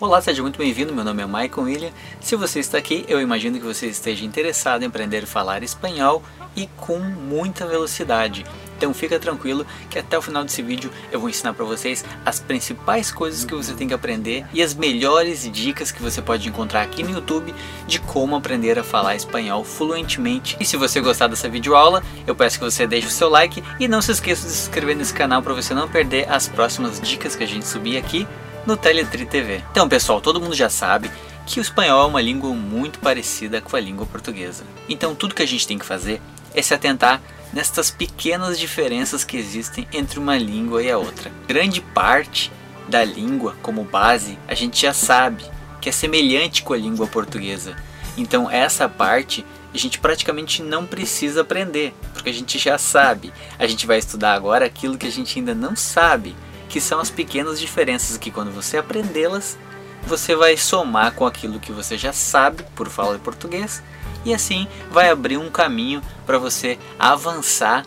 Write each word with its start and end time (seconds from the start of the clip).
Olá, 0.00 0.22
seja 0.22 0.42
muito 0.42 0.58
bem-vindo. 0.58 0.94
Meu 0.94 1.02
nome 1.02 1.24
é 1.24 1.26
Michael 1.26 1.62
William. 1.66 1.90
Se 2.20 2.36
você 2.36 2.60
está 2.60 2.78
aqui, 2.78 3.04
eu 3.08 3.20
imagino 3.20 3.58
que 3.58 3.64
você 3.64 3.88
esteja 3.88 4.24
interessado 4.24 4.84
em 4.84 4.86
aprender 4.86 5.24
a 5.24 5.26
falar 5.26 5.64
espanhol 5.64 6.22
e 6.54 6.68
com 6.76 7.00
muita 7.00 7.66
velocidade. 7.66 8.46
Então 8.76 8.94
fica 8.94 9.18
tranquilo 9.18 9.66
que 9.90 9.98
até 9.98 10.16
o 10.16 10.22
final 10.22 10.44
desse 10.44 10.62
vídeo 10.62 10.88
eu 11.10 11.18
vou 11.18 11.28
ensinar 11.28 11.52
para 11.52 11.64
vocês 11.64 12.04
as 12.24 12.38
principais 12.38 13.10
coisas 13.10 13.44
que 13.44 13.52
você 13.52 13.74
tem 13.74 13.88
que 13.88 13.94
aprender 13.94 14.46
e 14.54 14.62
as 14.62 14.72
melhores 14.72 15.50
dicas 15.50 15.90
que 15.90 16.00
você 16.00 16.22
pode 16.22 16.48
encontrar 16.48 16.82
aqui 16.82 17.02
no 17.02 17.10
YouTube 17.10 17.52
de 17.88 17.98
como 17.98 18.36
aprender 18.36 18.78
a 18.78 18.84
falar 18.84 19.16
espanhol 19.16 19.64
fluentemente. 19.64 20.56
E 20.60 20.64
se 20.64 20.76
você 20.76 21.00
gostar 21.00 21.26
dessa 21.26 21.48
videoaula, 21.48 22.04
eu 22.24 22.36
peço 22.36 22.60
que 22.60 22.64
você 22.64 22.86
deixe 22.86 23.08
o 23.08 23.10
seu 23.10 23.28
like 23.28 23.64
e 23.80 23.88
não 23.88 24.00
se 24.00 24.12
esqueça 24.12 24.46
de 24.46 24.52
se 24.52 24.68
inscrever 24.68 24.94
nesse 24.94 25.12
canal 25.12 25.42
para 25.42 25.54
você 25.54 25.74
não 25.74 25.88
perder 25.88 26.30
as 26.30 26.46
próximas 26.46 27.00
dicas 27.00 27.34
que 27.34 27.42
a 27.42 27.48
gente 27.48 27.66
subir 27.66 27.96
aqui 27.96 28.28
no 28.68 28.76
Teletri 28.76 29.24
TV. 29.24 29.64
Então, 29.70 29.88
pessoal, 29.88 30.20
todo 30.20 30.38
mundo 30.38 30.54
já 30.54 30.68
sabe 30.68 31.10
que 31.46 31.58
o 31.58 31.62
espanhol 31.62 32.04
é 32.04 32.06
uma 32.06 32.20
língua 32.20 32.50
muito 32.50 32.98
parecida 32.98 33.62
com 33.62 33.74
a 33.74 33.80
língua 33.80 34.04
portuguesa. 34.04 34.62
Então, 34.86 35.14
tudo 35.14 35.34
que 35.34 35.42
a 35.42 35.46
gente 35.46 35.66
tem 35.66 35.78
que 35.78 35.86
fazer 35.86 36.20
é 36.54 36.60
se 36.60 36.74
atentar 36.74 37.22
nestas 37.50 37.90
pequenas 37.90 38.58
diferenças 38.58 39.24
que 39.24 39.38
existem 39.38 39.88
entre 39.90 40.18
uma 40.18 40.36
língua 40.36 40.82
e 40.82 40.90
a 40.90 40.98
outra. 40.98 41.32
Grande 41.46 41.80
parte 41.80 42.52
da 42.86 43.02
língua, 43.02 43.56
como 43.62 43.84
base, 43.84 44.38
a 44.46 44.54
gente 44.54 44.82
já 44.82 44.92
sabe 44.92 45.42
que 45.80 45.88
é 45.88 45.92
semelhante 45.92 46.62
com 46.62 46.74
a 46.74 46.78
língua 46.78 47.06
portuguesa. 47.06 47.74
Então, 48.18 48.50
essa 48.50 48.86
parte 48.86 49.46
a 49.72 49.78
gente 49.78 49.98
praticamente 49.98 50.62
não 50.62 50.84
precisa 50.84 51.40
aprender, 51.40 51.94
porque 52.12 52.28
a 52.28 52.34
gente 52.34 52.58
já 52.58 52.76
sabe. 52.76 53.32
A 53.58 53.66
gente 53.66 53.86
vai 53.86 53.96
estudar 53.96 54.34
agora 54.34 54.66
aquilo 54.66 54.98
que 54.98 55.06
a 55.06 55.10
gente 55.10 55.38
ainda 55.38 55.54
não 55.54 55.74
sabe 55.74 56.36
que 56.68 56.80
são 56.80 57.00
as 57.00 57.10
pequenas 57.10 57.58
diferenças 57.58 58.16
que 58.16 58.30
quando 58.30 58.52
você 58.52 58.76
aprendê-las, 58.76 59.58
você 60.06 60.34
vai 60.34 60.56
somar 60.56 61.12
com 61.12 61.26
aquilo 61.26 61.60
que 61.60 61.72
você 61.72 61.98
já 61.98 62.12
sabe 62.12 62.64
por 62.74 62.88
falar 62.88 63.18
português 63.18 63.82
e 64.24 64.34
assim 64.34 64.66
vai 64.90 65.10
abrir 65.10 65.36
um 65.36 65.50
caminho 65.50 66.02
para 66.26 66.38
você 66.38 66.78
avançar 66.98 67.84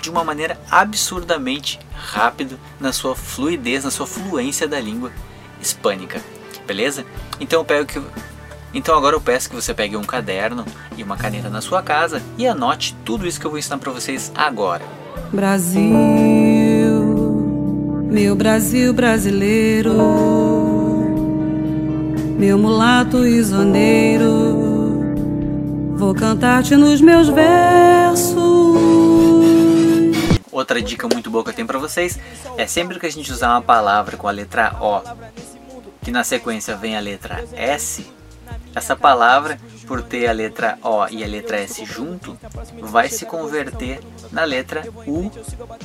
de 0.00 0.10
uma 0.10 0.24
maneira 0.24 0.58
absurdamente 0.70 1.78
rápida 1.94 2.58
na 2.80 2.92
sua 2.92 3.14
fluidez, 3.14 3.84
na 3.84 3.90
sua 3.90 4.06
fluência 4.06 4.66
da 4.66 4.80
língua 4.80 5.12
hispânica. 5.60 6.20
Beleza? 6.66 7.04
Então 7.38 7.60
eu 7.60 7.64
pego 7.64 7.86
que 7.86 8.02
então 8.74 8.96
agora 8.96 9.14
eu 9.14 9.20
peço 9.20 9.50
que 9.50 9.54
você 9.54 9.74
pegue 9.74 9.96
um 9.96 10.02
caderno 10.02 10.64
e 10.96 11.02
uma 11.02 11.16
caneta 11.16 11.50
na 11.50 11.60
sua 11.60 11.82
casa 11.82 12.22
e 12.38 12.46
anote 12.46 12.96
tudo 13.04 13.26
isso 13.26 13.38
que 13.38 13.46
eu 13.46 13.50
vou 13.50 13.58
ensinar 13.58 13.78
para 13.78 13.92
vocês 13.92 14.32
agora. 14.34 14.84
Brasil 15.30 16.51
meu 18.12 18.36
Brasil 18.36 18.92
brasileiro, 18.92 19.94
meu 22.38 22.58
mulato 22.58 23.26
isoneiro, 23.26 24.26
vou 25.96 26.14
cantar-te 26.14 26.76
nos 26.76 27.00
meus 27.00 27.30
versos. 27.30 28.36
Outra 30.52 30.82
dica 30.82 31.08
muito 31.10 31.30
boa 31.30 31.42
que 31.42 31.48
eu 31.48 31.54
tenho 31.54 31.66
para 31.66 31.78
vocês 31.78 32.18
é 32.58 32.66
sempre 32.66 33.00
que 33.00 33.06
a 33.06 33.10
gente 33.10 33.32
usar 33.32 33.48
uma 33.52 33.62
palavra 33.62 34.18
com 34.18 34.28
a 34.28 34.30
letra 34.30 34.76
O, 34.78 35.00
que 36.04 36.10
na 36.10 36.22
sequência 36.22 36.76
vem 36.76 36.94
a 36.94 37.00
letra 37.00 37.42
S, 37.54 38.06
essa 38.74 38.96
palavra, 38.96 39.58
por 39.86 40.02
ter 40.02 40.26
a 40.26 40.32
letra 40.32 40.78
O 40.82 41.06
e 41.08 41.22
a 41.22 41.26
letra 41.26 41.60
S 41.60 41.84
junto, 41.84 42.38
vai 42.80 43.08
se 43.08 43.26
converter 43.26 44.00
na 44.30 44.44
letra 44.44 44.84
U, 45.06 45.30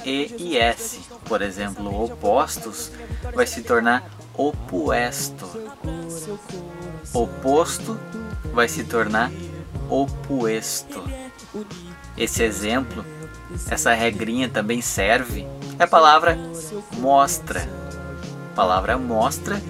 E 0.05 0.35
e 0.37 0.57
S. 0.57 1.01
Por 1.25 1.41
exemplo, 1.41 2.03
opostos 2.03 2.91
vai 3.33 3.45
se 3.45 3.61
tornar 3.61 4.03
opuesto. 4.33 5.45
Oposto 7.13 7.99
vai 8.53 8.69
se 8.69 8.83
tornar 8.83 9.31
opuesto. 9.89 11.03
Esse 12.17 12.43
exemplo, 12.43 13.05
essa 13.69 13.93
regrinha 13.93 14.47
também 14.47 14.81
serve. 14.81 15.45
É 15.77 15.83
a 15.83 15.87
palavra 15.87 16.37
mostra. 16.93 17.67
A 18.51 18.55
palavra 18.55 18.97
mostra 18.97 19.61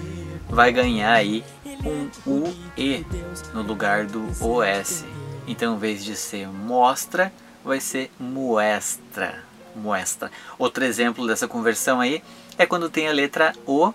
vai 0.48 0.72
ganhar 0.72 1.12
aí 1.12 1.44
um 1.88 2.10
UE 2.26 3.06
no 3.52 3.62
lugar 3.62 4.06
do 4.06 4.22
OS. 4.44 5.04
Então, 5.46 5.74
em 5.74 5.78
vez 5.78 6.04
de 6.04 6.14
ser 6.14 6.46
mostra, 6.48 7.32
vai 7.64 7.80
ser 7.80 8.10
muestra. 8.18 9.42
Muestra. 9.74 10.30
Outro 10.58 10.84
exemplo 10.84 11.26
dessa 11.26 11.48
conversão 11.48 12.00
aí 12.00 12.22
é 12.56 12.66
quando 12.66 12.90
tem 12.90 13.08
a 13.08 13.12
letra 13.12 13.52
O 13.66 13.92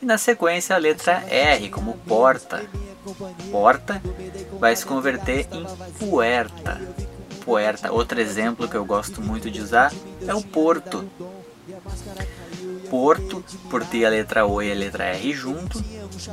e 0.00 0.06
na 0.06 0.18
sequência 0.18 0.76
a 0.76 0.78
letra 0.78 1.24
R, 1.28 1.68
como 1.70 1.98
porta. 2.06 2.64
Porta 3.50 4.02
vai 4.58 4.76
se 4.76 4.84
converter 4.84 5.48
em 5.50 5.64
puerta. 5.98 6.80
Puerta. 7.44 7.90
Outro 7.90 8.20
exemplo 8.20 8.68
que 8.68 8.76
eu 8.76 8.84
gosto 8.84 9.22
muito 9.22 9.50
de 9.50 9.60
usar 9.60 9.92
é 10.26 10.34
o 10.34 10.42
porto. 10.42 11.08
Porto, 12.90 13.44
por 13.70 13.84
ter 13.84 14.04
a 14.04 14.10
letra 14.10 14.46
O 14.46 14.62
e 14.62 14.70
a 14.70 14.74
letra 14.74 15.04
R 15.04 15.32
junto, 15.32 15.82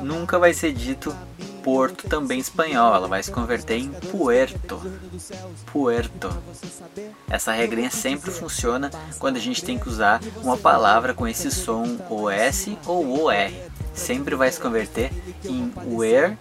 nunca 0.01 0.39
vai 0.39 0.53
ser 0.53 0.73
dito 0.73 1.15
Porto 1.63 2.07
também 2.07 2.39
espanhol, 2.39 2.93
ela 2.93 3.07
vai 3.07 3.23
se 3.23 3.31
converter 3.31 3.77
em 3.77 3.89
Puerto. 3.89 4.79
Puerto. 5.65 6.29
Essa 7.27 7.51
regrinha 7.51 7.89
sempre 7.89 8.29
funciona 8.29 8.91
quando 9.17 9.37
a 9.37 9.39
gente 9.39 9.63
tem 9.65 9.79
que 9.79 9.89
usar 9.89 10.21
uma 10.43 10.57
palavra 10.57 11.11
com 11.13 11.27
esse 11.27 11.49
som 11.49 11.97
OS 12.07 12.69
ou 12.85 13.23
OR. 13.23 13.51
Sempre 13.95 14.35
vai 14.35 14.51
se 14.51 14.59
converter 14.59 15.11
em 15.43 15.73
where 15.87 16.37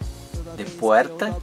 de 0.57 0.65
puerta 0.65 1.37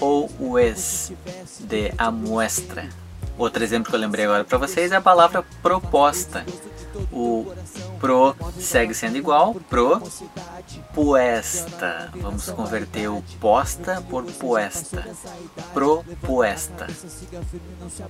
ou 0.00 0.30
UES 0.38 1.12
de 1.60 1.92
a 1.96 2.10
muestra. 2.10 2.88
Outro 3.36 3.64
exemplo 3.64 3.90
que 3.90 3.96
eu 3.96 4.00
lembrei 4.00 4.24
agora 4.24 4.44
para 4.44 4.58
vocês 4.58 4.92
é 4.92 4.96
a 4.96 5.00
palavra 5.00 5.44
proposta. 5.62 6.44
O 7.12 7.52
pro 8.00 8.36
segue 8.58 8.94
sendo 8.94 9.16
igual, 9.16 9.54
pro 9.68 10.02
puesta. 10.92 12.10
Vamos 12.16 12.50
converter 12.50 13.08
o 13.08 13.22
posta 13.40 14.02
por 14.08 14.24
puesta. 14.24 15.06
Propoesta. 15.72 16.86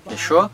Fechou? 0.08 0.50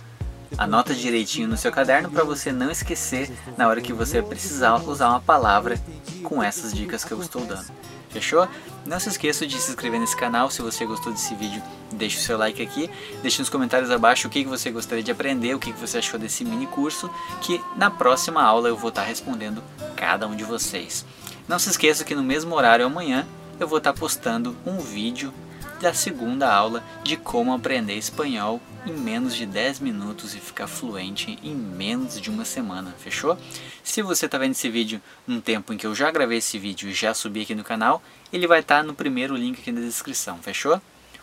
Anota 0.58 0.94
direitinho 0.94 1.48
no 1.48 1.56
seu 1.56 1.70
caderno 1.70 2.10
para 2.10 2.24
você 2.24 2.50
não 2.50 2.70
esquecer 2.70 3.30
na 3.56 3.68
hora 3.68 3.80
que 3.80 3.92
você 3.92 4.20
precisar 4.20 4.74
usar 4.76 5.10
uma 5.10 5.20
palavra 5.20 5.80
com 6.24 6.42
essas 6.42 6.72
dicas 6.72 7.04
que 7.04 7.12
eu 7.12 7.20
estou 7.20 7.44
dando. 7.44 7.70
Fechou? 8.10 8.48
Não 8.84 8.98
se 8.98 9.08
esqueça 9.08 9.46
de 9.46 9.60
se 9.60 9.70
inscrever 9.70 10.00
nesse 10.00 10.16
canal 10.16 10.50
se 10.50 10.60
você 10.60 10.84
gostou 10.84 11.12
desse 11.12 11.34
vídeo. 11.34 11.62
Deixe 11.92 12.18
o 12.18 12.20
seu 12.20 12.36
like 12.36 12.60
aqui, 12.60 12.90
deixe 13.22 13.40
nos 13.40 13.48
comentários 13.48 13.90
abaixo 13.90 14.26
o 14.26 14.30
que 14.30 14.44
você 14.44 14.70
gostaria 14.70 15.02
de 15.02 15.12
aprender, 15.12 15.54
o 15.54 15.58
que 15.58 15.72
você 15.72 15.98
achou 15.98 16.18
desse 16.18 16.44
mini 16.44 16.66
curso, 16.66 17.10
que 17.40 17.60
na 17.76 17.90
próxima 17.90 18.42
aula 18.42 18.68
eu 18.68 18.76
vou 18.76 18.88
estar 18.88 19.04
respondendo 19.04 19.62
cada 19.96 20.26
um 20.26 20.34
de 20.34 20.44
vocês. 20.44 21.04
Não 21.46 21.58
se 21.58 21.70
esqueça 21.70 22.04
que 22.04 22.14
no 22.14 22.22
mesmo 22.22 22.54
horário 22.54 22.84
amanhã 22.84 23.26
eu 23.58 23.68
vou 23.68 23.78
estar 23.78 23.92
postando 23.92 24.56
um 24.66 24.78
vídeo 24.78 25.32
da 25.80 25.94
segunda 25.94 26.52
aula 26.52 26.82
de 27.02 27.16
como 27.16 27.52
aprender 27.52 27.94
espanhol 27.94 28.60
em 28.86 28.92
menos 28.92 29.34
de 29.34 29.46
10 29.46 29.80
minutos 29.80 30.34
e 30.34 30.38
ficar 30.38 30.66
fluente 30.66 31.38
em 31.42 31.54
menos 31.54 32.20
de 32.20 32.30
uma 32.30 32.44
semana, 32.44 32.94
fechou? 32.98 33.38
Se 33.82 34.02
você 34.02 34.26
está 34.26 34.38
vendo 34.38 34.52
esse 34.52 34.68
vídeo 34.68 35.00
num 35.26 35.40
tempo 35.40 35.72
em 35.72 35.76
que 35.76 35.86
eu 35.86 35.94
já 35.94 36.10
gravei 36.10 36.38
esse 36.38 36.58
vídeo 36.58 36.88
e 36.88 36.94
já 36.94 37.14
subi 37.14 37.42
aqui 37.42 37.54
no 37.54 37.64
canal, 37.64 38.02
ele 38.32 38.46
vai 38.46 38.60
estar 38.60 38.78
tá 38.78 38.82
no 38.82 38.94
primeiro 38.94 39.36
link 39.36 39.60
aqui 39.60 39.72
na 39.72 39.80
descrição, 39.80 40.38
fechou? 40.38 40.80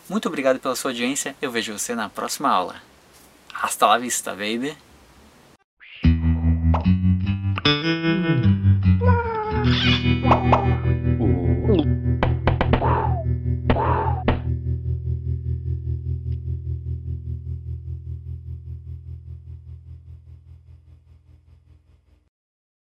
Muito 0.10 0.28
obrigado 0.28 0.60
pela 0.60 0.76
sua 0.76 0.92
audiência, 0.92 1.36
eu 1.42 1.52
vejo 1.52 1.78
você 1.78 1.94
na 1.94 2.10
próxima 2.10 2.50
aula. 2.50 2.82
Hasta 3.54 3.88
la 3.88 3.98
vista, 3.98 4.32
baby! 4.32 4.87